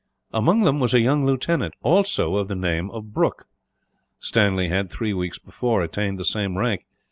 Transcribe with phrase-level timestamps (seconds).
[0.33, 3.45] Among them was a young lieutenant, also of the name of Brooke.
[4.19, 6.87] Stanley had, three weeks before, attained the same rank.